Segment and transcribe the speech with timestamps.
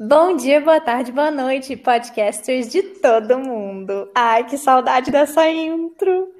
[0.00, 4.10] Bom dia, boa tarde, boa noite, podcasters de todo mundo.
[4.12, 6.34] Ai, que saudade dessa intro!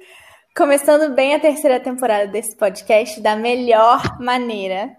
[0.53, 4.91] Começando bem a terceira temporada desse podcast da melhor maneira.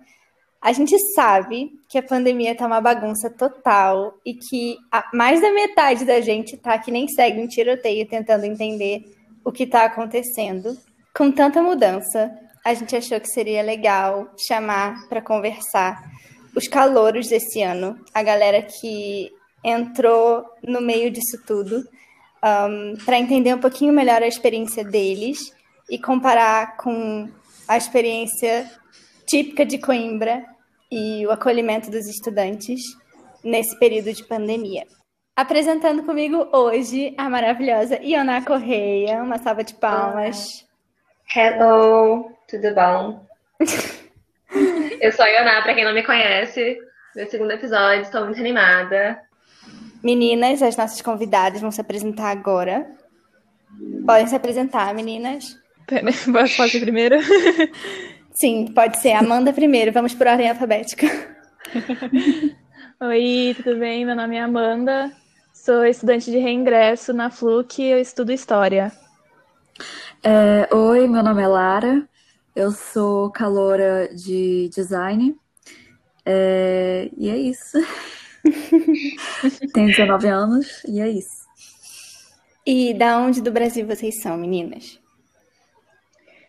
[0.58, 4.79] A gente sabe que a pandemia tá uma bagunça total e que
[5.13, 9.04] mais da metade da gente tá que nem segue um tiroteio tentando entender
[9.45, 10.79] o que tá acontecendo.
[11.15, 12.33] Com tanta mudança,
[12.65, 16.02] a gente achou que seria legal chamar para conversar
[16.57, 19.30] os calouros desse ano, a galera que
[19.62, 21.87] entrou no meio disso tudo,
[22.42, 25.55] um, para entender um pouquinho melhor a experiência deles
[25.91, 27.28] e comparar com
[27.69, 28.70] a experiência
[29.27, 30.45] típica de Coimbra
[30.91, 32.80] e o acolhimento dos estudantes
[33.45, 34.86] nesse período de pandemia.
[35.36, 39.23] Apresentando comigo hoje a maravilhosa Iona Correia.
[39.23, 40.64] Uma salva de palmas.
[41.34, 43.27] Hello, tudo bom?
[45.00, 46.78] Eu sou a Ioná, pra quem não me conhece.
[47.14, 49.20] Meu segundo episódio, estou muito animada.
[50.02, 52.86] Meninas, as nossas convidadas vão se apresentar agora.
[54.06, 55.58] Podem se apresentar, meninas.
[56.56, 57.17] Pode ser primeiro?
[58.33, 59.12] Sim, pode ser.
[59.12, 59.92] Amanda primeiro.
[59.92, 61.06] Vamos por ordem alfabética.
[63.00, 64.05] Oi, tudo bem?
[64.05, 65.11] Meu nome é Amanda.
[65.55, 68.92] Sou estudante de reingresso na FLUC e eu estudo História.
[70.22, 72.06] É, oi, meu nome é Lara.
[72.56, 75.38] Eu sou caloura de design.
[76.24, 77.76] É, e é isso.
[79.74, 81.44] Tenho 19 anos e é isso.
[82.64, 84.98] E da onde do Brasil vocês são, meninas?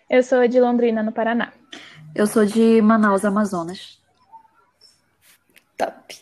[0.10, 1.52] Eu sou de Londrina, no Paraná.
[2.16, 4.00] Eu sou de Manaus, Amazonas.
[5.78, 6.16] Top.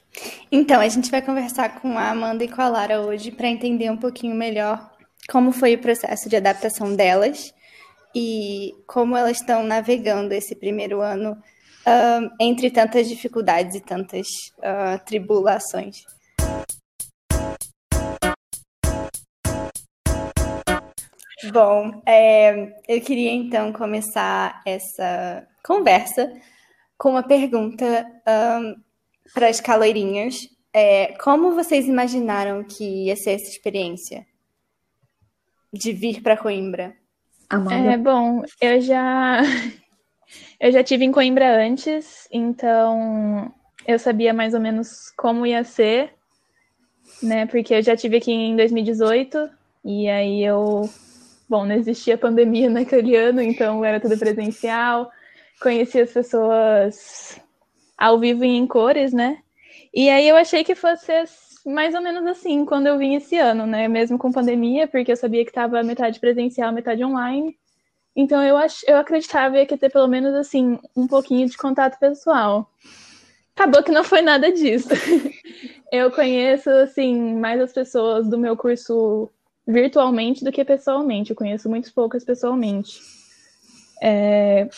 [0.52, 3.92] Então, a gente vai conversar com a Amanda e com a Lara hoje para entender
[3.92, 4.92] um pouquinho melhor
[5.30, 7.54] como foi o processo de adaptação delas
[8.16, 14.26] e como elas estão navegando esse primeiro ano uh, entre tantas dificuldades e tantas
[14.60, 15.98] uh, tribulações.
[21.52, 26.34] Bom, é, eu queria então começar essa conversa
[26.98, 28.82] com uma pergunta um,
[29.34, 30.50] para as caloirinhas.
[30.74, 34.26] É, como vocês imaginaram que ia ser essa experiência
[35.72, 36.96] de vir para Coimbra?
[37.72, 39.42] É, bom, eu já
[40.60, 43.52] eu já tive em Coimbra antes, então
[43.88, 46.14] eu sabia mais ou menos como ia ser,
[47.22, 47.46] né?
[47.46, 49.50] Porque eu já tive aqui em 2018
[49.84, 50.90] e aí eu,
[51.48, 55.12] bom, não existia pandemia naquele ano, então era tudo presencial.
[55.62, 57.40] Conheci as pessoas
[57.98, 59.38] ao vivo e em cores, né?
[59.94, 61.12] E aí eu achei que fosse
[61.66, 63.88] mais ou menos assim quando eu vim esse ano, né?
[63.88, 67.58] Mesmo com pandemia, porque eu sabia que estava metade presencial, metade online.
[68.16, 68.84] Então eu, ach...
[68.88, 72.70] eu acreditava que ia ter pelo menos assim um pouquinho de contato pessoal.
[73.56, 74.90] Acabou que não foi nada disso.
[75.92, 79.30] eu conheço assim mais as pessoas do meu curso
[79.68, 81.32] virtualmente do que pessoalmente.
[81.32, 83.00] Eu conheço muito poucas pessoalmente.
[84.02, 84.70] É...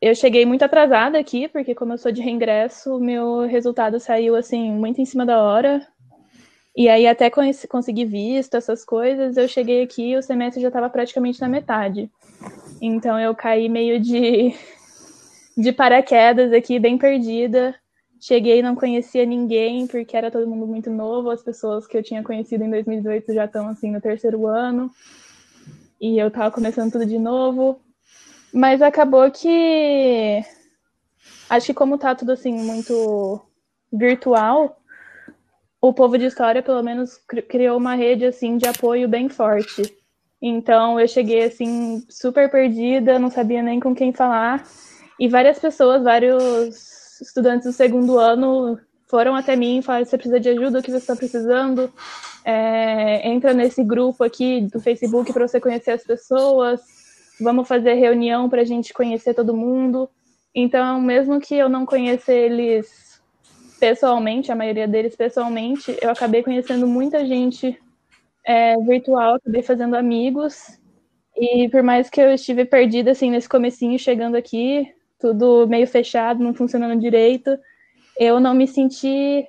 [0.00, 4.70] Eu cheguei muito atrasada aqui, porque como eu sou de reingresso, meu resultado saiu assim
[4.70, 5.86] muito em cima da hora.
[6.76, 10.90] E aí, até conseguir visto, essas coisas, eu cheguei aqui e o semestre já estava
[10.90, 12.10] praticamente na metade.
[12.82, 14.54] Então, eu caí meio de,
[15.56, 17.74] de paraquedas aqui, bem perdida.
[18.20, 21.30] Cheguei não conhecia ninguém, porque era todo mundo muito novo.
[21.30, 24.90] As pessoas que eu tinha conhecido em 2018 já estão, assim, no terceiro ano.
[25.98, 27.80] E eu estava começando tudo de novo.
[28.52, 30.44] Mas acabou que.
[31.48, 33.40] Acho que, como tá tudo, assim, muito
[33.90, 34.76] virtual
[35.80, 39.94] o povo de história, pelo menos, criou uma rede assim de apoio bem forte.
[40.40, 44.66] Então eu cheguei assim super perdida, não sabia nem com quem falar.
[45.18, 48.78] E várias pessoas, vários estudantes do segundo ano
[49.08, 51.92] foram até mim e falaram: você precisa de ajuda, o que você está precisando?
[52.44, 56.80] É, entra nesse grupo aqui do Facebook para você conhecer as pessoas.
[57.40, 60.08] Vamos fazer reunião para a gente conhecer todo mundo.
[60.54, 63.05] Então, mesmo que eu não conheça eles
[63.78, 67.78] pessoalmente, a maioria deles pessoalmente, eu acabei conhecendo muita gente
[68.44, 70.78] é, virtual, acabei fazendo amigos.
[71.36, 76.42] E por mais que eu estive perdida assim nesse comecinho, chegando aqui, tudo meio fechado,
[76.42, 77.58] não funcionando direito,
[78.18, 79.46] eu não me senti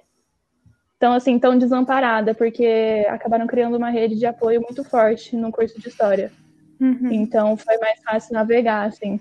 [0.99, 5.79] tão assim tão desamparada, porque acabaram criando uma rede de apoio muito forte no curso
[5.79, 6.31] de história.
[6.79, 7.11] Uhum.
[7.11, 9.19] Então foi mais fácil navegar, assim.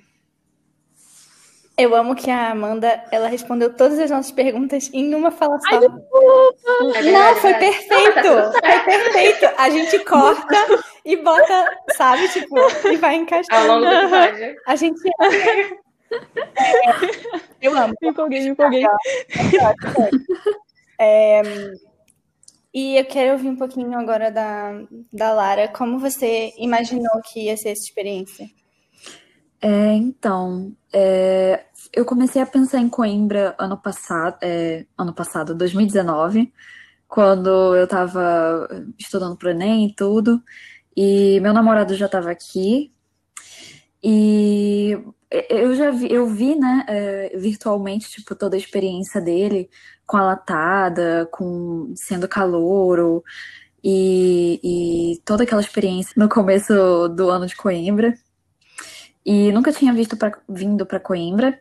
[1.78, 5.76] Eu amo que a Amanda, ela respondeu todas as nossas perguntas em uma fala só.
[5.76, 7.02] Ai, desculpa!
[7.02, 8.52] Não, foi perfeito!
[8.52, 9.46] Foi perfeito!
[9.58, 10.56] A gente corta
[11.04, 12.56] e bota, sabe, tipo,
[12.90, 13.72] e vai encaixando.
[13.72, 14.56] Ao longo do episódio.
[14.66, 15.00] A gente...
[15.20, 16.96] É,
[17.60, 17.92] eu amo.
[18.00, 18.86] Me empolguei, me empolguei.
[20.98, 21.42] É,
[22.72, 24.80] e eu quero ouvir um pouquinho agora da,
[25.12, 25.68] da Lara.
[25.68, 28.46] Como você imaginou que ia ser essa experiência?
[29.60, 36.52] É, então, é, eu comecei a pensar em Coimbra ano passado, é, ano passado, 2019,
[37.08, 38.68] quando eu estava
[38.98, 40.42] estudando para o Enem e tudo,
[40.96, 42.92] e meu namorado já estava aqui,
[44.02, 44.98] e
[45.50, 49.68] eu já vi, eu vi, né, é, virtualmente, tipo, toda a experiência dele
[50.06, 53.24] com a latada, com sendo calouro,
[53.82, 54.60] e,
[55.14, 58.14] e toda aquela experiência no começo do ano de Coimbra.
[59.26, 61.58] E nunca tinha visto pra, vindo para Coimbra.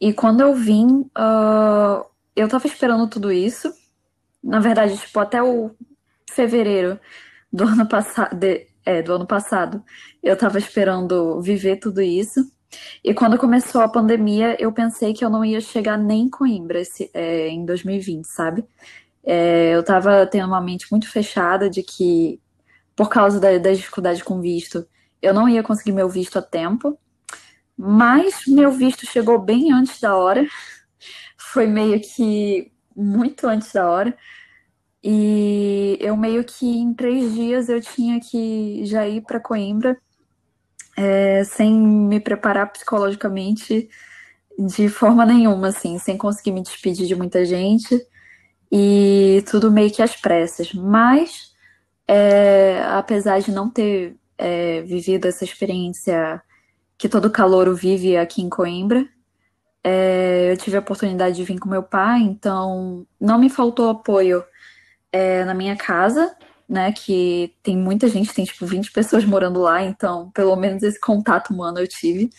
[0.00, 2.04] E quando eu vim, uh,
[2.34, 3.72] eu tava esperando tudo isso.
[4.42, 5.70] Na verdade, tipo, até o
[6.28, 6.98] fevereiro
[7.52, 8.36] do ano passado,
[8.84, 9.84] é, do ano passado,
[10.20, 12.40] eu tava esperando viver tudo isso.
[13.04, 16.80] E quando começou a pandemia, eu pensei que eu não ia chegar nem em Coimbra
[16.80, 18.64] esse, é, em 2020, sabe?
[19.24, 22.40] É, eu tava tendo uma mente muito fechada de que,
[22.96, 24.86] por causa da, da dificuldade com visto,
[25.26, 26.98] eu não ia conseguir meu visto a tempo.
[27.76, 30.46] Mas meu visto chegou bem antes da hora.
[31.36, 34.16] Foi meio que muito antes da hora.
[35.02, 39.96] E eu meio que em três dias eu tinha que já ir para Coimbra,
[40.96, 43.88] é, sem me preparar psicologicamente
[44.58, 48.00] de forma nenhuma, assim, sem conseguir me despedir de muita gente
[48.72, 50.72] e tudo meio que às pressas.
[50.72, 51.52] Mas,
[52.08, 56.42] é, apesar de não ter é, vivido essa experiência
[56.98, 59.06] que todo calouro vive aqui em Coimbra.
[59.84, 64.44] É, eu tive a oportunidade de vir com meu pai, então não me faltou apoio
[65.12, 66.34] é, na minha casa,
[66.68, 66.92] né?
[66.92, 71.52] Que tem muita gente, tem tipo 20 pessoas morando lá, então pelo menos esse contato
[71.52, 72.30] humano eu tive.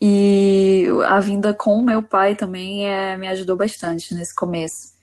[0.00, 4.94] E a vinda com meu pai também é, me ajudou bastante nesse começo.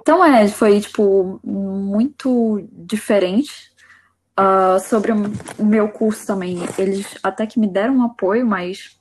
[0.00, 3.70] Então é, foi tipo muito diferente
[4.38, 8.96] Uh, sobre o meu curso também, eles até que me deram um apoio, mas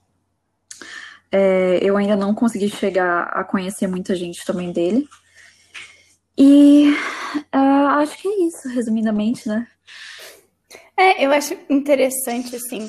[1.32, 5.08] é, eu ainda não consegui chegar a conhecer muita gente também dele.
[6.38, 6.92] E
[7.54, 9.68] uh, acho que é isso, resumidamente, né?
[10.96, 12.86] É, eu acho interessante, assim,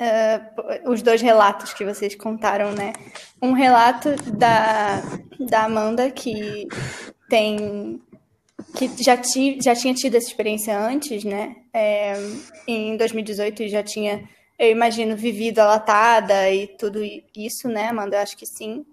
[0.00, 2.92] uh, os dois relatos que vocês contaram, né?
[3.40, 5.02] Um relato da,
[5.38, 6.66] da Amanda, que
[7.28, 8.02] tem
[8.76, 11.56] que já, ti, já tinha tido essa experiência antes, né?
[11.72, 12.14] É,
[12.66, 14.28] em 2018 já tinha,
[14.58, 17.00] eu imagino, vivido a latada e tudo
[17.36, 18.16] isso, né, Amanda?
[18.16, 18.84] Eu acho que sim.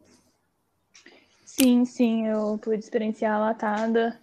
[1.46, 4.20] Sim, sim, eu pude experienciar a latada.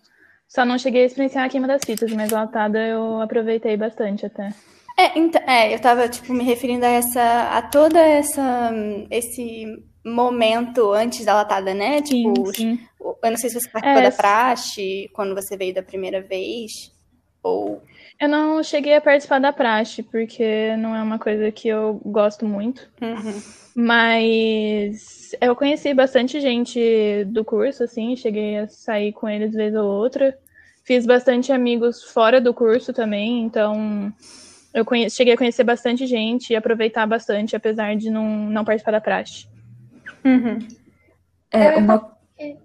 [0.48, 4.24] Só não cheguei a experienciar a queima das fitas, mas a latada eu aproveitei bastante
[4.24, 4.50] até.
[4.96, 8.70] É, então, é, eu tava, tipo, me referindo a essa, a toda essa,
[9.10, 9.66] esse
[10.04, 12.02] momento antes da latada, né?
[12.02, 12.80] Tipo, sim, sim.
[13.00, 16.92] eu não sei se você participou é, da praxe quando você veio da primeira vez,
[17.42, 17.82] ou...
[18.20, 22.46] Eu não cheguei a participar da praxe, porque não é uma coisa que eu gosto
[22.46, 22.88] muito.
[23.02, 23.42] Uhum.
[23.74, 29.84] Mas eu conheci bastante gente do curso, assim, cheguei a sair com eles vez ou
[29.84, 30.38] outra.
[30.84, 34.12] Fiz bastante amigos fora do curso também, então
[34.72, 38.92] eu conheci, cheguei a conhecer bastante gente e aproveitar bastante, apesar de não, não participar
[38.92, 39.48] da praxe.
[40.24, 40.58] Uhum.
[41.52, 42.14] É, uma...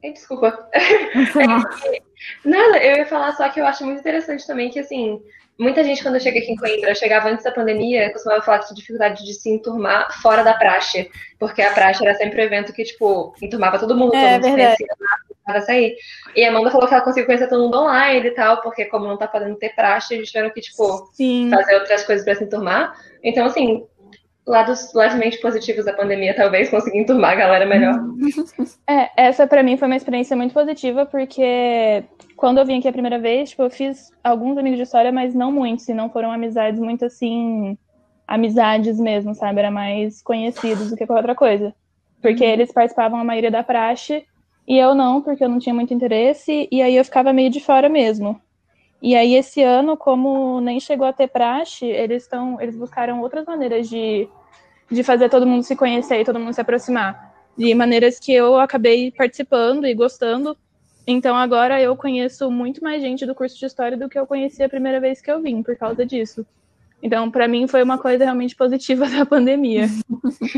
[0.02, 0.68] Desculpa.
[2.44, 5.22] Nada, eu ia falar só que eu acho muito interessante também que, assim,
[5.58, 8.76] muita gente, quando chega aqui em Coimbra, chegava antes da pandemia, costumava falar que tinha
[8.76, 12.84] dificuldade de se enturmar fora da praxe, porque a praxe era sempre um evento que,
[12.84, 15.96] tipo, enturmava todo mundo, é, todo mundo se conhecia, sair.
[16.36, 19.08] E a Amanda falou que ela conseguiu conhecer todo mundo online e tal, porque como
[19.08, 21.50] não tá podendo ter praxe, eles tiveram que, tipo, Sim.
[21.50, 22.94] fazer outras coisas pra se enturmar.
[23.24, 23.86] Então, assim,
[24.50, 27.96] lados levemente positivos da pandemia, talvez conseguir enturmar a galera melhor.
[28.90, 32.04] É, essa para mim foi uma experiência muito positiva, porque
[32.36, 35.36] quando eu vim aqui a primeira vez, tipo, eu fiz alguns amigos de história, mas
[35.36, 37.78] não muitos, e não foram amizades muito assim,
[38.28, 39.60] amizades mesmo, sabe?
[39.60, 41.72] Era mais conhecidos do que qualquer outra coisa.
[42.20, 42.50] Porque uhum.
[42.50, 44.26] eles participavam a maioria da praxe,
[44.68, 47.60] e eu não, porque eu não tinha muito interesse, e aí eu ficava meio de
[47.60, 48.42] fora mesmo.
[49.02, 53.46] E aí esse ano, como nem chegou a ter praxe, eles estão, eles buscaram outras
[53.46, 54.28] maneiras de
[54.90, 57.34] de fazer todo mundo se conhecer e todo mundo se aproximar.
[57.58, 60.58] De maneiras que eu acabei participando e gostando.
[61.06, 64.66] Então agora eu conheço muito mais gente do curso de história do que eu conhecia
[64.66, 66.46] a primeira vez que eu vim, por causa disso.
[67.02, 69.88] Então, para mim, foi uma coisa realmente positiva da pandemia.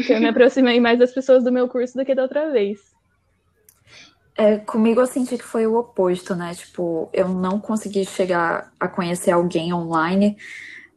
[0.10, 2.80] eu me aproximei mais das pessoas do meu curso do que da outra vez.
[4.36, 6.54] É, comigo eu senti que foi o oposto, né?
[6.56, 10.38] Tipo, eu não consegui chegar a conhecer alguém online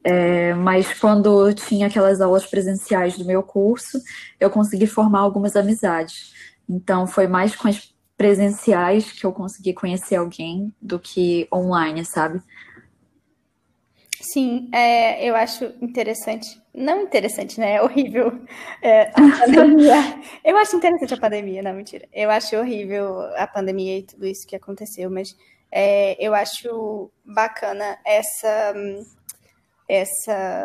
[0.05, 3.99] é, mas quando tinha aquelas aulas presenciais do meu curso,
[4.39, 6.35] eu consegui formar algumas amizades.
[6.69, 12.41] Então, foi mais com as presenciais que eu consegui conhecer alguém do que online, sabe?
[14.21, 16.63] Sim, é, eu acho interessante.
[16.75, 17.77] Não interessante, né?
[17.77, 18.41] É horrível
[18.83, 19.11] é,
[20.45, 22.09] eu acho interessante a pandemia, não, mentira.
[22.13, 25.37] Eu acho horrível a pandemia e tudo isso que aconteceu, mas
[25.71, 28.75] é, eu acho bacana essa,
[29.95, 30.65] essa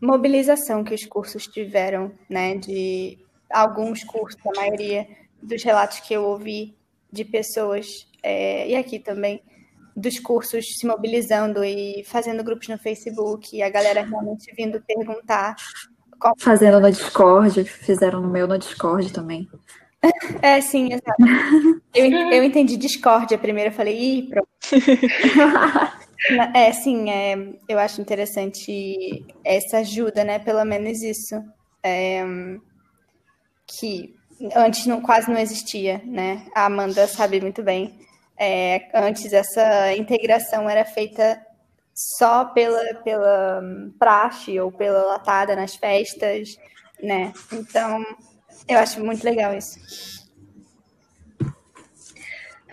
[0.00, 2.56] mobilização que os cursos tiveram, né?
[2.56, 3.18] De
[3.50, 5.06] alguns cursos, a maioria
[5.42, 6.76] dos relatos que eu ouvi
[7.10, 7.86] de pessoas,
[8.22, 9.42] é, e aqui também,
[9.96, 15.54] dos cursos se mobilizando e fazendo grupos no Facebook, e a galera realmente vindo perguntar.
[16.18, 16.34] Qual...
[16.38, 19.48] Fazendo no Discord, fizeram no meu no Discord também.
[20.42, 21.80] É, sim, exato.
[21.94, 24.48] Eu, eu entendi Discord a primeira, eu falei, ih, pronto.
[26.54, 27.34] é, sim, é,
[27.68, 30.38] eu acho interessante essa ajuda, né?
[30.38, 31.34] Pelo menos isso.
[31.82, 32.24] É,
[33.66, 34.14] que
[34.54, 36.46] antes não, quase não existia, né?
[36.54, 37.98] A Amanda sabe muito bem.
[38.36, 41.40] É, antes essa integração era feita
[41.94, 43.62] só pela, pela
[43.98, 46.56] praxe ou pela latada nas festas,
[47.02, 47.32] né?
[47.52, 48.04] Então,
[48.68, 50.23] eu acho muito legal isso.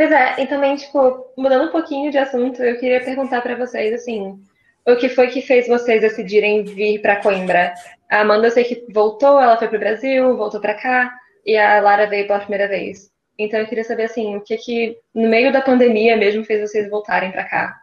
[0.02, 3.94] Pois é, e também, tipo, mudando um pouquinho de assunto, eu queria perguntar para vocês,
[3.94, 4.36] assim,
[4.84, 7.72] o que foi que fez vocês decidirem vir para Coimbra?
[8.10, 11.14] A Amanda, eu sei que voltou, ela foi para o Brasil, voltou para cá,
[11.46, 13.12] e a Lara veio pela primeira vez.
[13.38, 16.90] Então eu queria saber assim, o que que no meio da pandemia mesmo fez vocês
[16.90, 17.82] voltarem para cá?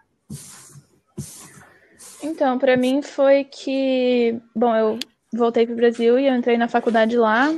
[2.20, 4.98] Então, para mim foi que, bom, eu
[5.32, 7.54] voltei para o Brasil e eu entrei na faculdade lá.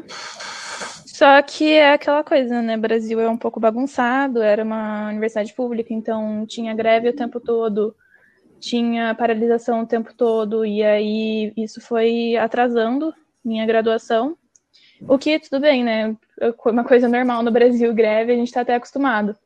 [1.21, 2.79] Só que é aquela coisa, né?
[2.79, 7.95] Brasil é um pouco bagunçado, era uma universidade pública, então tinha greve o tempo todo,
[8.59, 13.13] tinha paralisação o tempo todo, e aí isso foi atrasando
[13.45, 14.35] minha graduação.
[15.07, 16.17] O que tudo bem, né?
[16.65, 19.37] Uma coisa normal no Brasil, greve, a gente está até acostumado.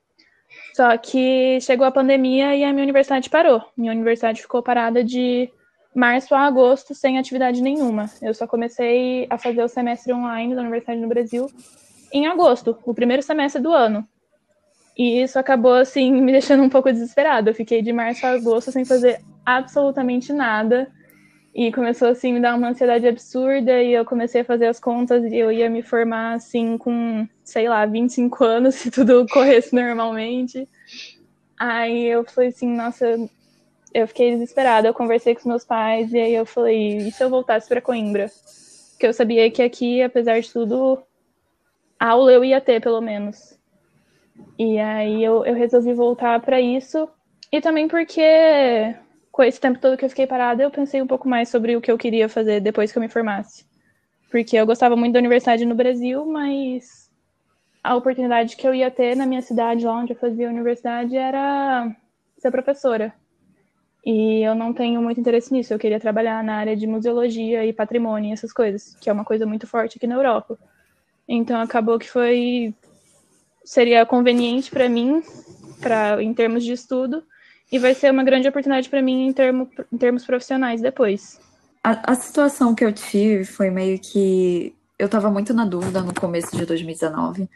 [0.76, 3.61] Só que chegou a pandemia e a minha universidade parou.
[3.76, 5.50] Minha universidade ficou parada de
[5.94, 8.10] março a agosto sem atividade nenhuma.
[8.20, 11.46] Eu só comecei a fazer o semestre online da universidade no Brasil
[12.12, 14.06] em agosto, o primeiro semestre do ano.
[14.96, 17.50] E isso acabou, assim, me deixando um pouco desesperada.
[17.50, 20.90] Eu fiquei de março a agosto sem fazer absolutamente nada.
[21.54, 25.22] E começou assim me dar uma ansiedade absurda e eu comecei a fazer as contas
[25.24, 30.68] e eu ia me formar assim com, sei lá, 25 anos se tudo corresse normalmente.
[31.56, 33.06] Aí eu falei assim, nossa,
[33.94, 34.88] eu fiquei desesperada.
[34.88, 37.80] Eu conversei com os meus pais e aí eu falei, e se eu voltasse para
[37.80, 38.28] Coimbra?
[38.90, 41.00] Porque eu sabia que aqui, apesar de tudo,
[41.98, 43.56] aula eu ia ter pelo menos.
[44.58, 47.08] E aí eu, eu resolvi voltar para isso.
[47.52, 48.94] E também porque
[49.30, 51.80] com esse tempo todo que eu fiquei parada, eu pensei um pouco mais sobre o
[51.80, 53.64] que eu queria fazer depois que eu me formasse.
[54.30, 57.10] Porque eu gostava muito da universidade no Brasil, mas
[57.82, 61.16] a oportunidade que eu ia ter na minha cidade, lá onde eu fazia a universidade,
[61.16, 61.94] era
[62.38, 63.12] ser professora.
[64.04, 65.73] E eu não tenho muito interesse nisso.
[65.73, 69.46] Eu queria trabalhar na área de museologia e patrimônio, essas coisas, que é uma coisa
[69.46, 70.58] muito forte aqui na Europa.
[71.26, 72.75] Então acabou que foi
[73.64, 75.23] seria conveniente para mim,
[75.80, 77.25] para em termos de estudo,
[77.73, 81.40] e vai ser uma grande oportunidade para mim em, termo, em termos profissionais depois.
[81.82, 86.14] A, a, situação que eu tive foi meio que eu estava muito na dúvida no
[86.14, 87.49] começo de 2019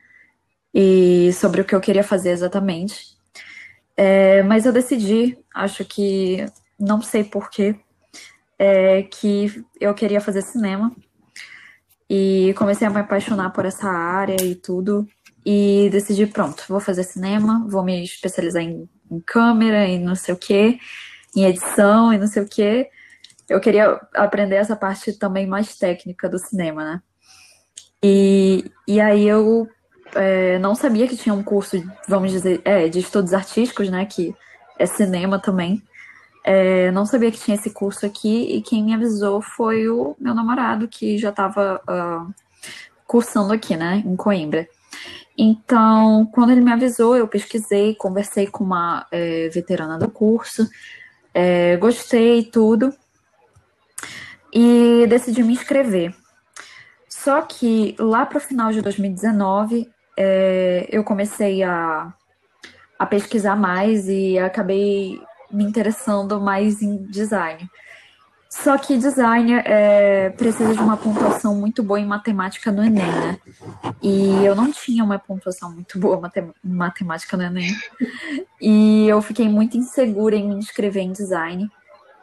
[0.75, 3.18] e sobre o que eu queria fazer exatamente.
[4.01, 6.47] É, mas eu decidi, acho que
[6.79, 7.75] não sei porquê,
[8.59, 10.95] é, que eu queria fazer cinema.
[12.09, 15.07] E comecei a me apaixonar por essa área e tudo.
[15.45, 20.35] E decidi, pronto, vou fazer cinema, vou me especializar em em câmera e não sei
[20.35, 20.79] o que,
[21.35, 22.89] em edição e não sei o que.
[23.49, 27.03] Eu queria aprender essa parte também mais técnica do cinema, né?
[28.03, 29.69] E, e aí eu
[30.19, 34.05] é, não sabia que tinha um curso, vamos dizer, é, de estudos artísticos, né?
[34.05, 34.35] Que
[34.77, 35.83] é cinema também.
[36.45, 40.35] É, não sabia que tinha esse curso aqui e quem me avisou foi o meu
[40.35, 42.27] namorado, que já estava uh, ah,
[43.07, 44.67] cursando aqui, né, em Coimbra.
[45.37, 50.69] Então, quando ele me avisou, eu pesquisei, conversei com uma é, veterana do curso,
[51.35, 52.93] é, gostei tudo
[54.53, 56.15] e decidi me inscrever.
[57.09, 59.89] Só que lá para o final de 2019,
[60.21, 62.13] é, eu comecei a,
[62.99, 67.71] a pesquisar mais e acabei me interessando mais em design.
[68.51, 73.39] Só que designer é, precisa de uma pontuação muito boa em matemática no Enem, né?
[74.03, 76.21] E eu não tinha uma pontuação muito boa
[76.65, 77.77] em matemática no Enem.
[78.61, 81.71] E eu fiquei muito insegura em me inscrever em design.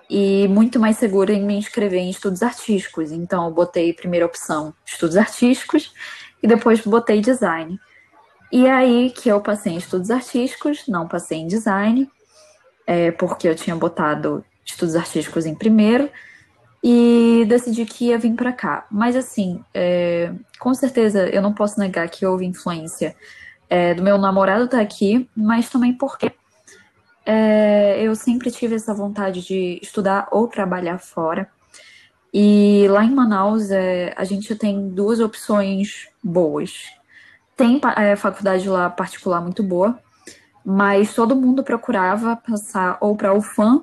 [0.09, 3.11] E muito mais segura em me inscrever em estudos artísticos.
[3.11, 5.93] Então, eu botei primeira opção estudos artísticos
[6.41, 7.79] e depois botei design.
[8.51, 12.09] E aí que eu passei em estudos artísticos, não passei em design,
[12.87, 16.09] é, porque eu tinha botado estudos artísticos em primeiro
[16.83, 18.85] e decidi que ia vir para cá.
[18.91, 23.15] Mas assim, é, com certeza eu não posso negar que houve influência
[23.69, 26.31] é, do meu namorado estar tá aqui, mas também porque
[27.25, 31.49] é, eu sempre tive essa vontade de estudar ou trabalhar fora.
[32.31, 36.83] E lá em Manaus é, a gente tem duas opções boas.
[37.55, 39.97] Tem é, faculdade lá particular muito boa,
[40.65, 43.81] mas todo mundo procurava passar ou para a UFAM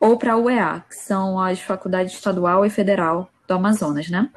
[0.00, 4.28] ou para a UEA, que são as faculdades estadual e federal do Amazonas, né?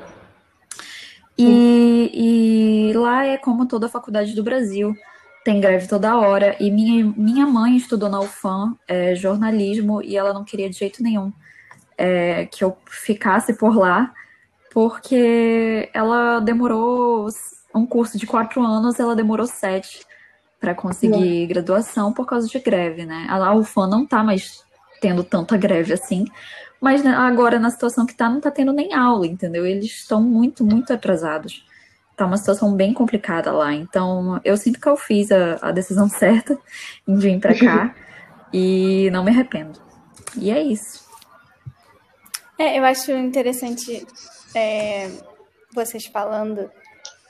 [1.38, 4.96] E, e, lá é como toda faculdade do Brasil,
[5.44, 6.56] tem greve toda hora.
[6.60, 11.04] E minha, minha mãe estudou na UFAM é, jornalismo e ela não queria de jeito
[11.04, 11.34] nenhum
[11.98, 14.14] é, que eu ficasse por lá,
[14.72, 17.28] porque ela demorou
[17.78, 20.06] um curso de quatro anos, ela demorou sete
[20.60, 21.46] para conseguir é.
[21.46, 23.28] graduação por causa de greve, né?
[23.30, 24.64] A UFAM não tá mais
[25.02, 26.26] tendo tanta greve assim,
[26.82, 29.66] mas né, agora na situação que tá, não tá tendo nem aula, entendeu?
[29.66, 31.66] Eles estão muito, muito atrasados.
[32.16, 33.74] Tá uma situação bem complicada lá.
[33.74, 36.58] Então, eu sinto que eu fiz a, a decisão certa
[37.08, 37.96] em vir para cá
[38.54, 39.80] e não me arrependo.
[40.38, 41.04] E é isso.
[42.58, 44.08] É, eu acho interessante
[44.56, 45.12] é,
[45.74, 46.72] vocês falando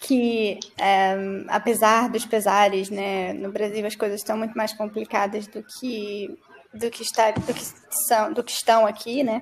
[0.02, 1.16] que, é,
[1.48, 6.38] apesar dos pesares, né, no Brasil as coisas estão muito mais complicadas do que
[6.74, 7.64] do que está do que
[8.08, 9.42] são do que estão aqui, né?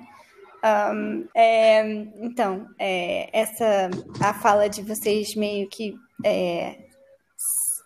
[0.64, 1.82] Um, é,
[2.22, 5.94] então, é, essa a fala de vocês meio que
[6.24, 6.78] é,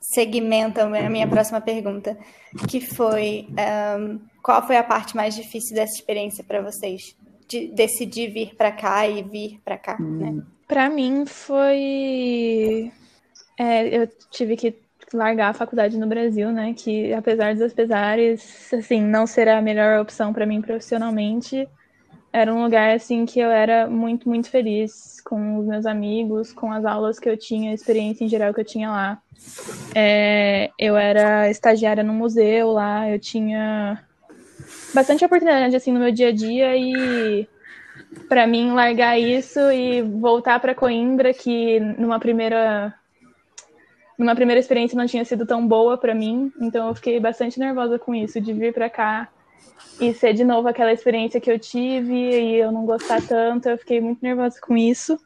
[0.01, 2.17] segmentam a minha próxima pergunta,
[2.69, 3.49] que foi
[3.99, 7.17] um, qual foi a parte mais difícil dessa experiência para vocês?
[7.49, 10.19] de decidir vir para cá e vir para cá, hum.
[10.19, 10.43] né?
[10.69, 12.93] Para mim foi
[13.59, 14.77] é, eu tive que
[15.13, 16.75] largar a faculdade no Brasil, né?
[16.75, 21.67] Que apesar dos pesares, assim, não será a melhor opção para mim profissionalmente.
[22.31, 26.71] Era um lugar assim que eu era muito, muito feliz com os meus amigos, com
[26.71, 29.19] as aulas que eu tinha, a experiência em geral que eu tinha lá.
[29.95, 34.05] É, eu era estagiária no museu lá, eu tinha
[34.95, 37.49] bastante oportunidade assim no meu dia a dia e
[38.29, 42.95] para mim largar isso e voltar para Coimbra que numa primeira
[44.19, 47.99] numa primeira experiência não tinha sido tão boa para mim, então eu fiquei bastante nervosa
[48.01, 49.29] com isso de vir para cá
[50.01, 53.79] e ser de novo aquela experiência que eu tive e eu não gostar tanto, eu
[53.79, 55.19] fiquei muito nervosa com isso.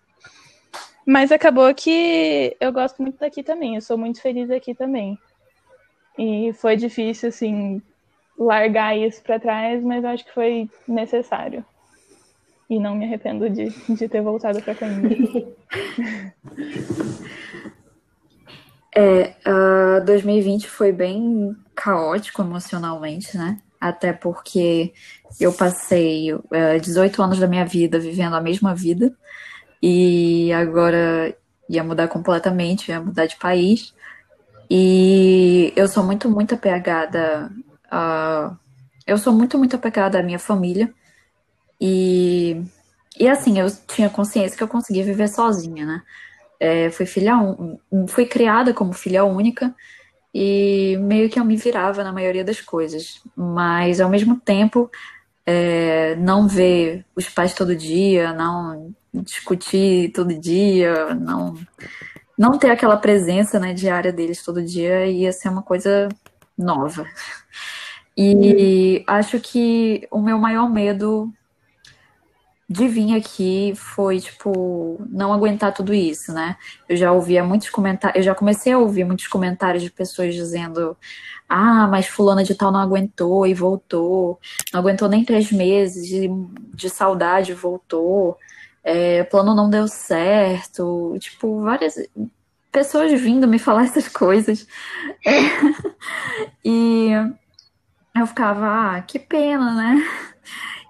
[1.07, 5.19] Mas acabou que eu gosto muito daqui também, eu sou muito feliz aqui também.
[6.19, 7.83] E foi difícil, assim,
[8.39, 11.65] largar isso para trás, mas acho que foi necessário.
[12.73, 15.15] E não me arrependo de, de ter voltado para Coimbra.
[18.95, 23.59] É, uh, 2020 foi bem caótico emocionalmente, né?
[23.81, 24.93] Até porque
[25.41, 29.11] eu passei uh, 18 anos da minha vida vivendo a mesma vida
[29.83, 31.35] e agora
[31.71, 33.95] ia mudar completamente, ia mudar de país.
[34.69, 37.51] E eu sou muito, muito apegada
[37.93, 38.57] Uh,
[39.07, 40.93] eu sou muito, muito apegada à minha família.
[41.85, 42.63] E,
[43.19, 46.03] e assim, eu tinha consciência que eu conseguia viver sozinha, né?
[46.61, 47.77] É, fui filha un...
[48.07, 49.75] fui criada como filha única
[50.33, 53.21] e meio que eu me virava na maioria das coisas.
[53.37, 54.89] Mas ao mesmo tempo,
[55.45, 61.55] é, não ver os pais todo dia, não discutir todo dia, não
[62.39, 66.09] não ter aquela presença né, diária deles todo dia ia ser uma coisa
[66.57, 67.07] nova.
[68.17, 69.05] E hum.
[69.07, 71.33] acho que o meu maior medo
[72.73, 76.57] de vir aqui foi, tipo, não aguentar tudo isso, né?
[76.89, 80.97] Eu já ouvia muitos comentários, eu já comecei a ouvir muitos comentários de pessoas dizendo:
[81.49, 84.41] ah, mas fulana de tal não aguentou e voltou,
[84.73, 86.29] não aguentou nem três meses de,
[86.75, 88.39] de saudade voltou,
[88.83, 91.95] é, plano não deu certo, tipo, várias
[92.73, 94.67] pessoas vindo me falar essas coisas.
[95.27, 95.33] É,
[96.65, 97.11] e
[98.17, 100.05] eu ficava, ah, que pena, né?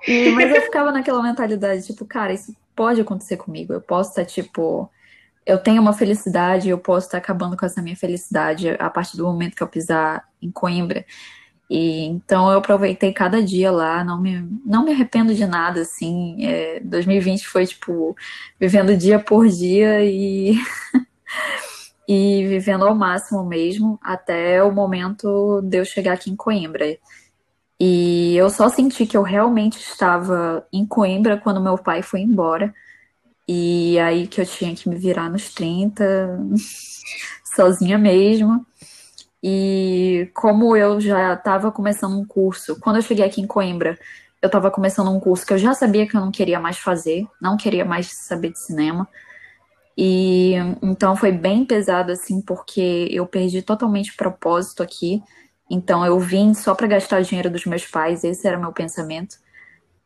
[0.07, 3.73] E, mas eu ficava naquela mentalidade, tipo, cara, isso pode acontecer comigo.
[3.73, 4.91] Eu posso estar, tipo,
[5.47, 9.25] eu tenho uma felicidade, eu posso estar acabando com essa minha felicidade a partir do
[9.25, 11.05] momento que eu pisar em Coimbra.
[11.71, 16.37] E então eu aproveitei cada dia lá, não me, não me arrependo de nada, assim.
[16.45, 18.17] É, 2020 foi, tipo,
[18.61, 20.57] vivendo dia por dia e.
[22.07, 26.99] e vivendo ao máximo mesmo até o momento de eu chegar aqui em Coimbra.
[27.85, 32.73] E eu só senti que eu realmente estava em Coimbra quando meu pai foi embora.
[33.49, 36.39] E aí que eu tinha que me virar nos 30,
[37.45, 38.65] sozinha mesmo.
[39.43, 43.99] E como eu já estava começando um curso, quando eu cheguei aqui em Coimbra,
[44.41, 47.27] eu estava começando um curso que eu já sabia que eu não queria mais fazer,
[47.41, 49.09] não queria mais saber de cinema.
[49.99, 55.21] E então foi bem pesado assim, porque eu perdi totalmente o propósito aqui.
[55.73, 58.73] Então eu vim só para gastar o dinheiro dos meus pais, esse era o meu
[58.73, 59.37] pensamento.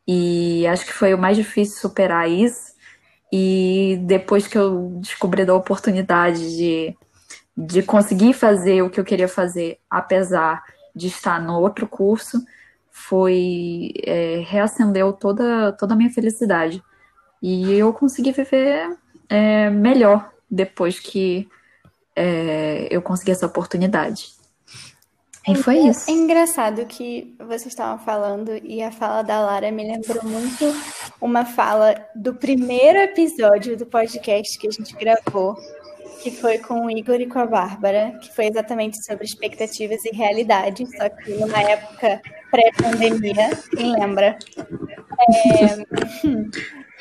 [0.07, 2.73] E acho que foi o mais difícil superar isso.
[3.33, 6.97] E depois que eu descobri da oportunidade de,
[7.57, 10.63] de conseguir fazer o que eu queria fazer, apesar
[10.95, 12.41] de estar no outro curso,
[12.89, 16.81] foi é, reacendeu toda, toda a minha felicidade.
[17.43, 18.97] E eu consegui viver
[19.29, 21.49] é, melhor depois que
[22.15, 24.36] é, eu consegui essa oportunidade.
[25.49, 26.11] E foi isso.
[26.11, 30.65] É engraçado que vocês estavam falando e a fala da Lara me lembrou muito
[31.21, 35.57] uma fala do primeiro episódio do podcast que a gente gravou,
[36.21, 40.11] que foi com o Igor e com a Bárbara, que foi exatamente sobre expectativas e
[40.17, 44.37] realidade, só que numa época pré-pandemia, quem lembra?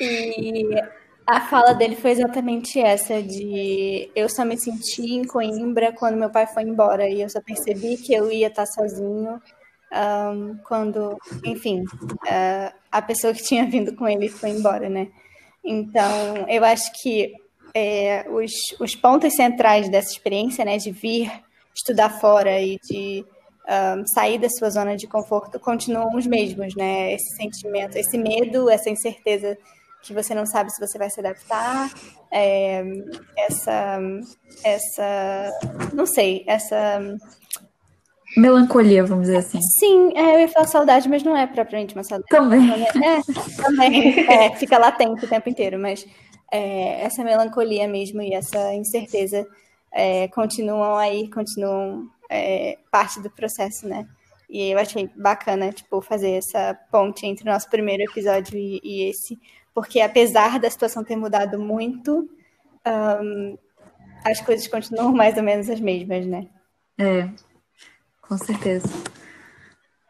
[0.00, 0.82] e
[1.26, 6.30] a fala dele foi exatamente essa, de eu só me senti em Coimbra quando meu
[6.30, 9.40] pai foi embora, e eu só percebi que eu ia estar sozinho
[9.92, 15.08] um, quando, enfim, uh, a pessoa que tinha vindo com ele foi embora, né?
[15.64, 17.34] Então, eu acho que
[17.74, 21.30] é, os, os pontos centrais dessa experiência, né, de vir
[21.74, 23.24] estudar fora e de
[23.68, 27.12] um, sair da sua zona de conforto, continuam os mesmos, né?
[27.12, 29.58] Esse sentimento, esse medo, essa incerteza
[30.02, 31.90] que você não sabe se você vai se adaptar,
[32.30, 32.82] é,
[33.36, 33.98] essa,
[34.62, 35.50] essa,
[35.92, 37.00] não sei, essa
[38.36, 39.60] melancolia, vamos dizer assim.
[39.60, 42.28] Sim, é, eu ia falar saudade, mas não é propriamente uma saudade.
[42.28, 42.70] Também.
[42.72, 44.28] É, também.
[44.28, 46.06] É, fica latente o tempo inteiro, mas
[46.52, 49.46] é, essa melancolia mesmo e essa incerteza
[49.92, 54.06] é, continuam aí, continuam é, parte do processo, né?
[54.48, 59.10] E eu achei bacana, tipo, fazer essa ponte entre o nosso primeiro episódio e, e
[59.10, 59.38] esse,
[59.76, 62.26] porque apesar da situação ter mudado muito,
[63.22, 63.58] um,
[64.24, 66.46] as coisas continuam mais ou menos as mesmas, né?
[66.98, 67.28] É,
[68.22, 68.88] com certeza.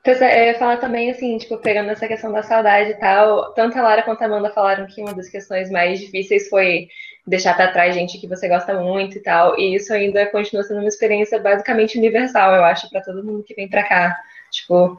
[0.05, 3.53] Pois é, eu ia falar também, assim, tipo, pegando essa questão da saudade e tal,
[3.55, 6.87] tanto a Lara quanto a Amanda falaram que uma das questões mais difíceis foi
[7.27, 10.79] deixar para trás gente que você gosta muito e tal, e isso ainda continua sendo
[10.79, 14.17] uma experiência basicamente universal, eu acho, para todo mundo que vem para cá.
[14.51, 14.99] Tipo,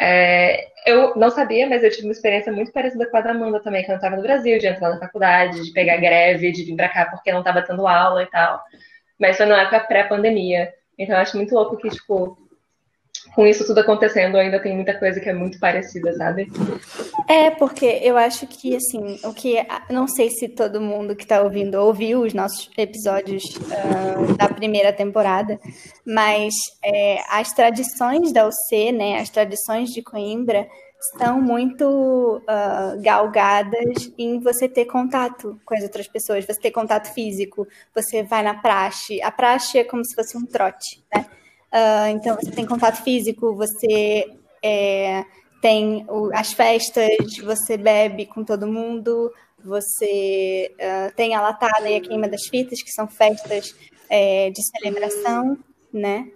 [0.00, 3.60] é, eu não sabia, mas eu tive uma experiência muito parecida com a da Amanda
[3.60, 6.76] também, quando eu estava no Brasil, de entrar na faculdade, de pegar greve, de vir
[6.76, 8.62] para cá porque não estava tendo aula e tal.
[9.18, 10.72] Mas foi na época pré-pandemia.
[10.98, 12.36] Então eu acho muito louco que, tipo,
[13.34, 16.50] com isso tudo acontecendo, ainda tem muita coisa que é muito parecida, sabe?
[17.28, 19.56] É, porque eu acho que, assim, o que.
[19.90, 24.92] Não sei se todo mundo que está ouvindo ouviu os nossos episódios uh, da primeira
[24.92, 25.58] temporada,
[26.06, 30.66] mas é, as tradições da UC, né, as tradições de Coimbra,
[31.16, 37.12] são muito uh, galgadas em você ter contato com as outras pessoas, você ter contato
[37.14, 39.22] físico, você vai na praxe.
[39.22, 41.26] A praxe é como se fosse um trote, né?
[41.72, 44.24] Uh, então, você tem contato físico, você
[44.62, 45.24] é,
[45.60, 47.10] tem o, as festas,
[47.42, 52.82] você bebe com todo mundo, você uh, tem a latada e a queima das fitas,
[52.82, 53.74] que são festas
[54.08, 55.58] é, de celebração,
[55.92, 56.28] né?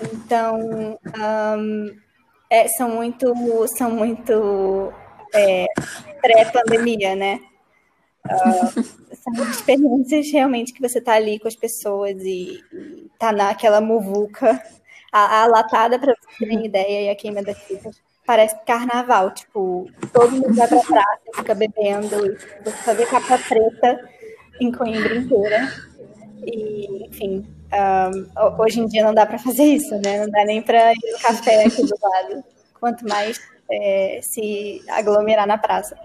[0.00, 0.98] Então,
[1.58, 1.96] um,
[2.48, 3.34] é, são muito,
[3.76, 4.92] são muito
[5.34, 5.66] é,
[6.20, 7.40] pré-pandemia, né?
[9.22, 14.62] São experiências realmente que você está ali com as pessoas e, e tá naquela muvuca.
[15.12, 19.32] A, a latada, para vocês terem ideia, e a queima das fitas, parece carnaval.
[19.32, 24.08] Tipo, todo mundo vai pra praça, fica bebendo, e você só vê capa preta
[24.60, 25.72] em Coimbra inteira.
[26.46, 30.20] E, enfim, um, hoje em dia não dá para fazer isso, né?
[30.20, 32.44] Não dá nem para ir no café aqui do lado.
[32.78, 35.98] Quanto mais é, se aglomerar na praça.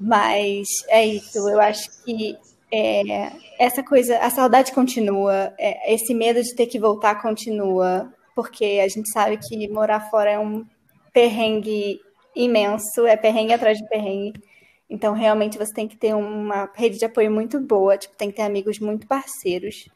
[0.00, 2.34] Mas é isso, eu acho que
[2.72, 8.80] é, essa coisa, a saudade continua, é, esse medo de ter que voltar continua, porque
[8.82, 10.64] a gente sabe que morar fora é um
[11.12, 12.00] perrengue
[12.34, 14.40] imenso, é perrengue atrás de perrengue.
[14.88, 18.36] Então, realmente, você tem que ter uma rede de apoio muito boa, tipo, tem que
[18.36, 19.86] ter amigos muito parceiros.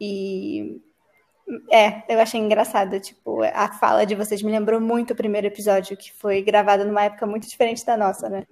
[0.00, 0.80] E
[1.70, 5.96] é, eu achei engraçado, tipo, a fala de vocês me lembrou muito o primeiro episódio,
[5.96, 8.44] que foi gravado numa época muito diferente da nossa, né?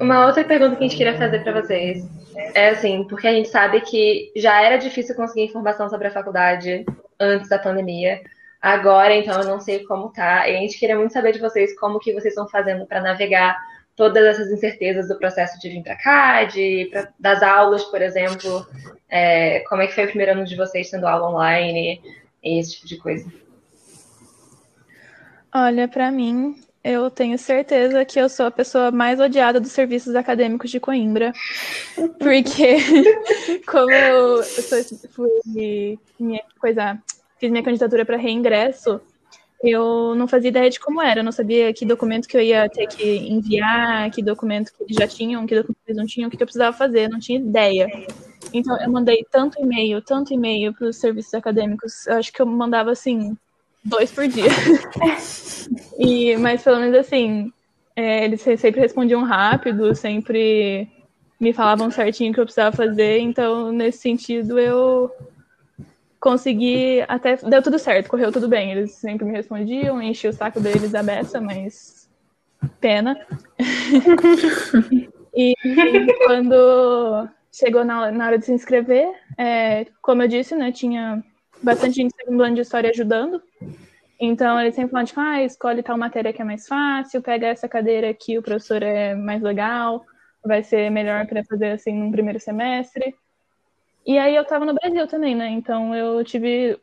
[0.00, 2.06] Uma outra pergunta que a gente queria fazer para vocês
[2.54, 6.84] é assim, porque a gente sabe que já era difícil conseguir informação sobre a faculdade
[7.18, 8.20] antes da pandemia.
[8.60, 10.48] Agora, então, eu não sei como tá.
[10.48, 13.56] E a gente queria muito saber de vocês como que vocês estão fazendo para navegar
[13.94, 18.66] todas essas incertezas do processo de vir para cá, de pra, das aulas, por exemplo.
[19.08, 22.00] É, como é que foi o primeiro ano de vocês tendo aula online
[22.42, 23.32] e esse tipo de coisa?
[25.52, 30.14] Olha, para mim, eu tenho certeza que eu sou a pessoa mais odiada dos serviços
[30.14, 31.32] acadêmicos de Coimbra.
[32.18, 32.76] Porque,
[33.66, 34.42] como eu,
[35.10, 36.98] fui minha coisa,
[37.38, 39.00] fiz minha candidatura para reingresso,
[39.62, 42.68] eu não fazia ideia de como era, eu não sabia que documento que eu ia
[42.68, 46.30] ter que enviar, que documento que eles já tinham, que documento eles não tinham, o
[46.30, 47.88] que eu precisava fazer, eu não tinha ideia.
[48.52, 52.46] Então eu mandei tanto e-mail, tanto e-mail para os serviços acadêmicos, eu acho que eu
[52.46, 53.36] mandava assim
[53.88, 54.50] dois por dia.
[55.98, 57.52] e, mas pelo menos assim,
[57.96, 60.88] é, eles sempre respondiam rápido, sempre
[61.40, 65.10] me falavam certinho o que eu precisava fazer, então nesse sentido eu
[66.20, 68.72] consegui até deu tudo certo, correu tudo bem.
[68.72, 72.08] Eles sempre me respondiam, enchi o saco deles a beça, mas
[72.80, 73.16] pena.
[75.34, 80.72] e, e quando chegou na, na, hora de se inscrever, é, como eu disse, né,
[80.72, 81.22] tinha
[81.62, 83.42] bastante gente do segundo ano de história ajudando.
[84.20, 87.68] Então, eles sempre falam, tipo, ah, escolhe tal matéria que é mais fácil, pega essa
[87.68, 90.04] cadeira aqui, o professor é mais legal,
[90.44, 93.14] vai ser melhor para fazer, assim, no primeiro semestre.
[94.04, 95.48] E aí eu tava no Brasil também, né?
[95.50, 96.78] Então, eu tive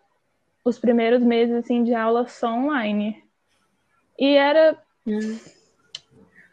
[0.63, 3.21] os primeiros meses, assim, de aula só online.
[4.17, 4.77] E era...
[5.05, 5.37] Hum.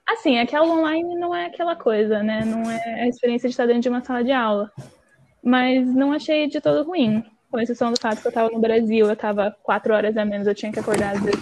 [0.08, 2.44] Assim, é que a aula online não é aquela coisa, né?
[2.44, 4.70] Não é a experiência de estar dentro de uma sala de aula.
[5.42, 9.06] Mas não achei de todo ruim com exceção do fato que eu estava no Brasil,
[9.06, 11.36] eu estava quatro horas a menos, eu tinha que acordar às 10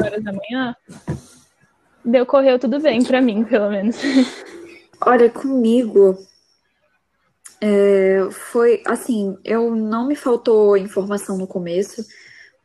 [0.00, 0.76] horas da manhã,
[2.04, 3.96] deu correu tudo bem para mim, pelo menos.
[5.04, 6.16] Olha, comigo
[7.60, 12.06] é, foi assim, eu não me faltou informação no começo.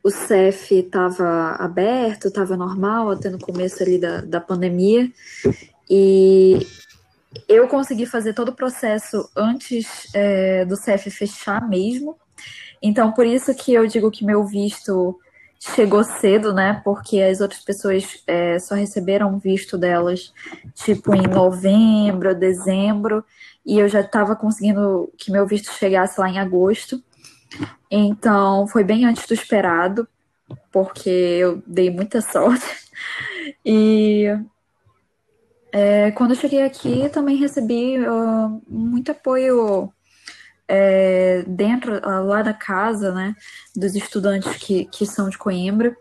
[0.04, 5.10] O CEF estava aberto, estava normal até no começo ali da, da pandemia.
[5.90, 6.64] E
[7.48, 12.16] eu consegui fazer todo o processo antes é, do CEF fechar mesmo.
[12.82, 15.18] Então, por isso que eu digo que meu visto
[15.60, 16.80] chegou cedo, né?
[16.84, 20.32] Porque as outras pessoas é, só receberam visto delas,
[20.74, 23.24] tipo, em novembro, dezembro,
[23.64, 27.00] e eu já estava conseguindo que meu visto chegasse lá em agosto.
[27.88, 30.08] Então, foi bem antes do esperado,
[30.72, 32.66] porque eu dei muita sorte.
[33.64, 34.26] E
[35.70, 39.92] é, quando eu cheguei aqui, também recebi uh, muito apoio
[40.68, 43.34] é, dentro, ah, lá da casa, né,
[43.76, 45.96] dos estudantes que, que são de Coimbra.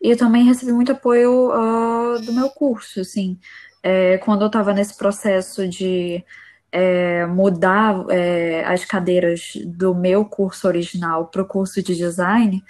[0.00, 3.38] E eu também recebi muito apoio uh, do meu curso, assim.
[3.82, 6.24] É, quando eu estava nesse processo de
[6.70, 12.62] é, mudar é, as cadeiras do meu curso original para o curso de design,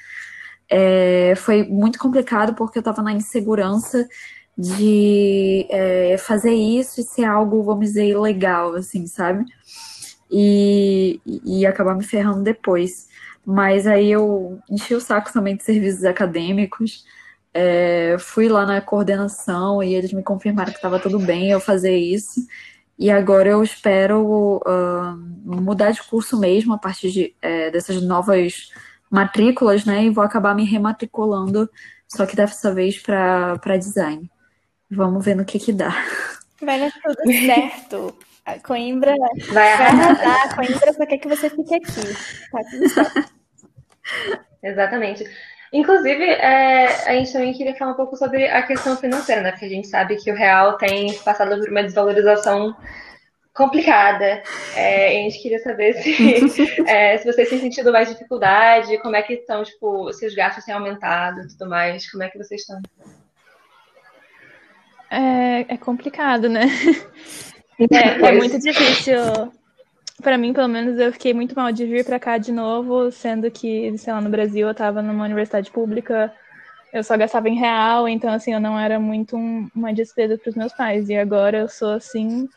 [0.70, 4.06] é, foi muito complicado porque eu estava na insegurança
[4.56, 9.44] de é, fazer isso e ser algo, vamos dizer, legal, assim, sabe?
[10.30, 13.08] E, e acabar me ferrando depois.
[13.44, 17.04] Mas aí eu enchi o saco também de serviços acadêmicos,
[17.54, 21.96] é, fui lá na coordenação e eles me confirmaram que estava tudo bem eu fazer
[21.96, 22.46] isso.
[22.98, 28.70] E agora eu espero uh, mudar de curso mesmo a partir de, é, dessas novas
[29.10, 30.04] matrículas, né?
[30.04, 31.70] E vou acabar me rematriculando,
[32.08, 34.28] só que dessa vez para design.
[34.90, 35.94] Vamos ver no que que dá.
[36.60, 38.18] Vai dar tudo certo.
[38.48, 39.14] A Coimbra
[39.52, 40.46] vai, arrasar.
[40.46, 42.50] A Coimbra só quer que você fique aqui.
[42.50, 43.32] Tá tudo certo.
[44.62, 45.24] Exatamente.
[45.70, 49.50] Inclusive, é, a gente também queria falar um pouco sobre a questão financeira, né?
[49.50, 52.74] Porque a gente sabe que o real tem passado por uma desvalorização
[53.52, 54.42] complicada.
[54.74, 59.20] É, a gente queria saber se, é, se vocês têm sentido mais dificuldade, como é
[59.20, 62.62] que estão, tipo, se os gastos têm aumentado e tudo mais, como é que vocês
[62.62, 62.80] estão?
[65.10, 66.62] É, é complicado, né?
[67.78, 69.16] É, muito difícil.
[70.22, 73.50] Para mim, pelo menos, eu fiquei muito mal de vir para cá de novo, sendo
[73.50, 76.34] que, sei lá, no Brasil eu estava numa universidade pública,
[76.92, 80.50] eu só gastava em real, então, assim, eu não era muito um, uma despesa para
[80.50, 81.08] os meus pais.
[81.08, 82.48] E agora eu sou, assim,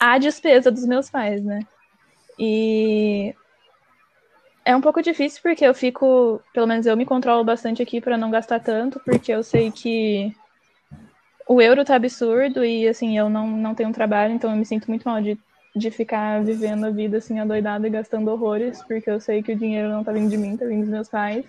[0.00, 1.60] a despesa dos meus pais, né?
[2.38, 3.34] E
[4.64, 8.16] é um pouco difícil porque eu fico, pelo menos eu me controlo bastante aqui para
[8.18, 10.34] não gastar tanto, porque eu sei que
[11.48, 14.88] o euro tá absurdo e, assim, eu não, não tenho trabalho, então eu me sinto
[14.88, 15.38] muito mal de,
[15.74, 19.56] de ficar vivendo a vida, assim, adoidada e gastando horrores, porque eu sei que o
[19.56, 21.44] dinheiro não tá vindo de mim, tá vindo dos meus pais.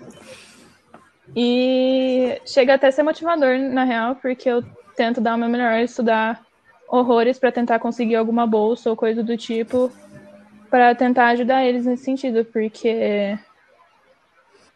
[1.36, 4.64] E chega até a ser motivador, na real, porque eu
[4.96, 6.46] tento dar o meu melhor, estudar
[6.88, 9.92] horrores para tentar conseguir alguma bolsa ou coisa do tipo,
[10.70, 13.38] para tentar ajudar eles nesse sentido, porque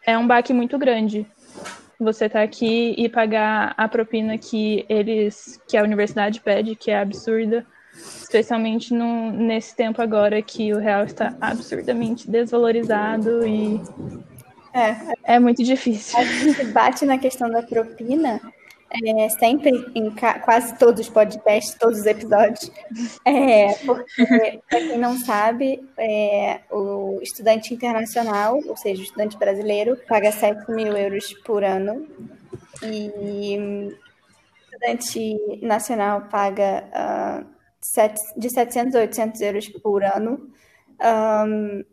[0.05, 1.27] é um baque muito grande
[2.03, 6.99] você tá aqui e pagar a propina que eles, que a universidade pede, que é
[6.99, 13.81] absurda, especialmente no, nesse tempo agora que o real está absurdamente desvalorizado e
[14.73, 16.17] é, é muito difícil.
[16.17, 18.41] A gente bate na questão da propina
[18.91, 22.71] é, sempre em quase todos os podcasts, todos os episódios,
[23.25, 29.97] é, porque, para quem não sabe, é, o estudante internacional, ou seja, o estudante brasileiro,
[30.07, 32.07] paga 7 mil euros por ano
[32.83, 33.93] e o
[34.65, 40.49] estudante nacional paga uh, de 700 a 800 euros por ano.
[40.99, 41.83] Um,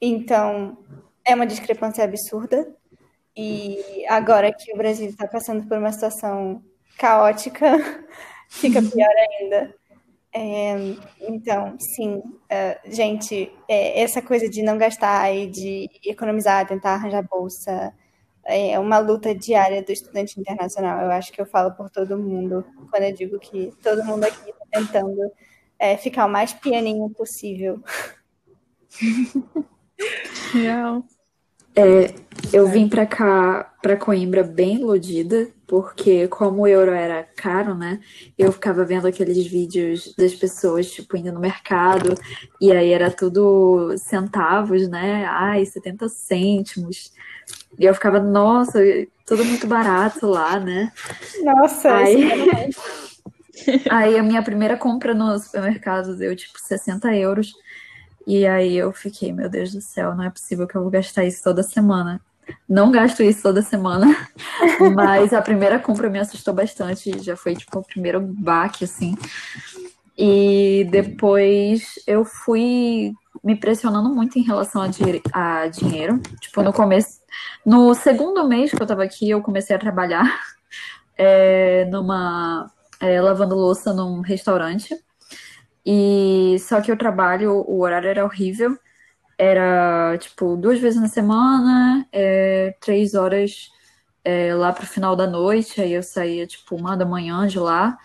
[0.00, 0.78] então,
[1.24, 2.74] é uma discrepância absurda.
[3.42, 6.62] E agora que o Brasil está passando por uma situação
[6.98, 7.64] caótica,
[8.50, 9.74] fica pior ainda.
[10.32, 10.74] É,
[11.22, 17.22] então, sim, uh, gente, é, essa coisa de não gastar e de economizar, tentar arranjar
[17.22, 17.94] bolsa,
[18.44, 21.00] é uma luta diária do estudante internacional.
[21.00, 24.50] Eu acho que eu falo por todo mundo quando eu digo que todo mundo aqui
[24.50, 25.32] está tentando
[25.78, 27.82] é, ficar o mais pianinho possível.
[30.52, 31.04] Real.
[31.74, 32.14] É,
[32.52, 38.00] eu vim para cá, para Coimbra, bem iludida, porque como o euro era caro, né?
[38.36, 42.14] Eu ficava vendo aqueles vídeos das pessoas, tipo, indo no mercado,
[42.60, 45.24] e aí era tudo centavos, né?
[45.26, 47.12] Ai, 70 cêntimos.
[47.78, 48.80] E eu ficava, nossa,
[49.24, 50.92] tudo muito barato lá, né?
[51.42, 52.70] Nossa, aí...
[53.88, 57.52] aí a minha primeira compra no supermercado deu, tipo, 60 euros.
[58.26, 61.24] E aí eu fiquei, meu Deus do céu, não é possível que eu vou gastar
[61.24, 62.20] isso toda semana.
[62.68, 64.06] Não gasto isso toda semana,
[64.94, 69.16] mas a primeira compra me assustou bastante, já foi tipo o primeiro baque, assim.
[70.18, 76.20] E depois eu fui me pressionando muito em relação a, di a dinheiro.
[76.40, 77.20] Tipo, no começo,
[77.64, 80.40] no segundo mês que eu tava aqui, eu comecei a trabalhar
[81.16, 82.70] é, numa.
[83.00, 84.94] É, lavando louça num restaurante.
[85.84, 88.76] E só que o trabalho, o horário era horrível.
[89.38, 93.70] Era tipo duas vezes na semana, é, três horas
[94.24, 95.80] é, lá pro final da noite.
[95.80, 97.98] Aí eu saía tipo uma da manhã de lá.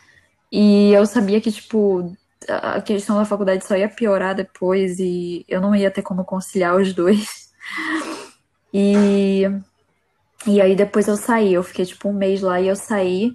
[0.51, 2.15] E eu sabia que tipo
[2.47, 6.75] a questão da faculdade só ia piorar depois e eu não ia ter como conciliar
[6.75, 7.45] os dois.
[8.77, 9.43] E,
[10.45, 13.33] e aí depois eu saí, eu fiquei tipo um mês lá e eu saí.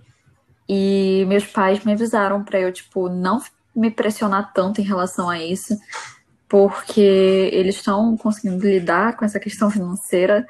[0.68, 3.40] E meus pais me avisaram para eu, tipo, não
[3.74, 5.78] me pressionar tanto em relação a isso,
[6.48, 10.46] porque eles estão conseguindo lidar com essa questão financeira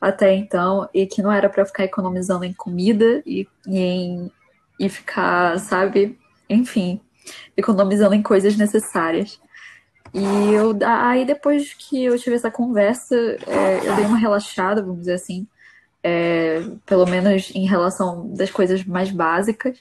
[0.00, 4.32] até então e que não era para ficar economizando em comida e, e, em,
[4.78, 7.00] e ficar, sabe, enfim,
[7.56, 9.40] economizando em coisas necessárias.
[10.12, 15.00] E eu, aí depois que eu tive essa conversa, é, eu dei uma relaxada, vamos
[15.00, 15.46] dizer assim,
[16.02, 19.78] é, pelo menos em relação das coisas mais básicas.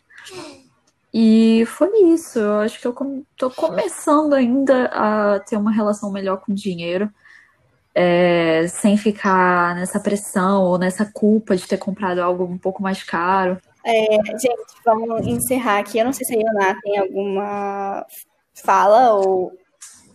[1.13, 2.39] E foi isso.
[2.39, 2.95] Eu acho que eu
[3.37, 7.09] tô começando ainda a ter uma relação melhor com o dinheiro.
[7.95, 13.03] É, sem ficar nessa pressão ou nessa culpa de ter comprado algo um pouco mais
[13.03, 13.61] caro.
[13.85, 15.99] É, gente, vamos encerrar aqui.
[15.99, 18.03] Eu não sei se a Ioná tem alguma
[18.55, 19.51] fala ou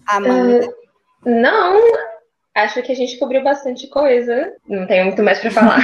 [0.08, 0.66] a Amanda.
[0.66, 1.80] Uh, não,
[2.52, 4.52] acho que a gente cobriu bastante coisa.
[4.66, 5.80] Não tenho muito mais para falar.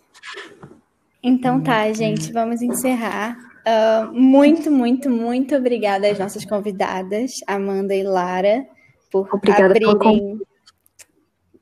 [1.22, 3.49] então tá, gente, vamos encerrar.
[3.66, 8.66] Uh, muito, muito, muito obrigada às nossas convidadas, Amanda e Lara,
[9.10, 10.38] por obrigada abrirem.
[10.38, 10.50] Por...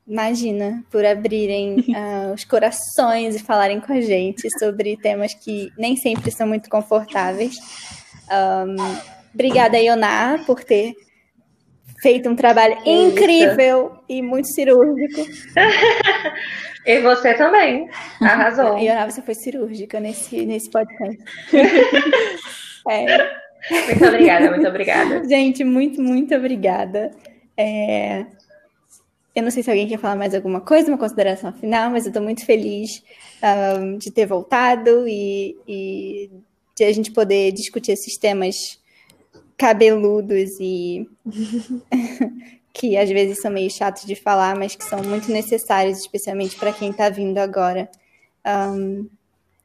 [0.07, 5.95] Imagina, por abrirem uh, os corações e falarem com a gente sobre temas que nem
[5.97, 7.57] sempre são muito confortáveis.
[8.31, 8.75] Um,
[9.33, 10.93] obrigada, Ioná, por ter
[12.01, 15.21] feito um trabalho incrível e muito cirúrgico.
[16.85, 17.87] E você também.
[18.19, 18.79] Arrasou.
[18.79, 21.23] E a você foi cirúrgica nesse, nesse podcast.
[22.89, 23.31] é.
[23.85, 25.27] Muito obrigada, muito obrigada.
[25.27, 27.11] Gente, muito, muito obrigada.
[27.55, 28.25] É...
[29.35, 32.09] Eu não sei se alguém quer falar mais alguma coisa, uma consideração final, mas eu
[32.09, 33.03] estou muito feliz
[33.79, 36.31] um, de ter voltado e, e
[36.75, 38.78] de a gente poder discutir esses temas
[39.59, 41.07] cabeludos e
[42.73, 46.71] que às vezes são meio chatos de falar, mas que são muito necessários, especialmente para
[46.71, 47.89] quem está vindo agora.
[48.47, 49.07] Um,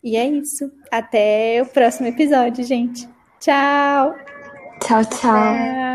[0.03, 0.71] e é isso.
[0.91, 3.09] Até o próximo episódio, gente.
[3.41, 4.15] Tchau!
[4.81, 5.94] Tchau, tchau.